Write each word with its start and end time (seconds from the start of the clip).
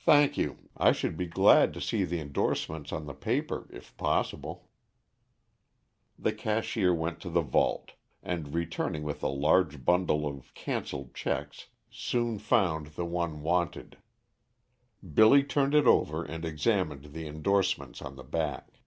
"Thank 0.00 0.36
you. 0.36 0.58
I 0.76 0.90
should 0.90 1.16
be 1.16 1.28
glad 1.28 1.72
to 1.74 1.80
see 1.80 2.02
the 2.02 2.18
indorsements 2.18 2.90
on 2.90 3.06
the 3.06 3.14
paper, 3.14 3.68
if 3.72 3.96
possible." 3.96 4.68
The 6.18 6.32
cashier 6.32 6.92
went 6.92 7.20
to 7.20 7.30
the 7.30 7.42
vault, 7.42 7.92
and 8.24 8.52
returning 8.52 9.04
with 9.04 9.22
a 9.22 9.28
large 9.28 9.84
bundle 9.84 10.26
of 10.26 10.52
canceled 10.54 11.14
checks 11.14 11.68
soon 11.88 12.40
found 12.40 12.88
the 12.96 13.04
one 13.06 13.40
wanted. 13.40 13.98
Billy 15.14 15.44
turned 15.44 15.76
it 15.76 15.86
over 15.86 16.24
and 16.24 16.44
examined 16.44 17.12
the 17.12 17.28
indorsements 17.28 18.02
on 18.02 18.16
the 18.16 18.24
back. 18.24 18.80